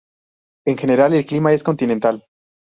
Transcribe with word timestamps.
En 0.65 0.79
general, 0.79 1.13
el 1.13 1.25
clima 1.27 1.53
es 1.53 1.61
continental. 1.61 2.25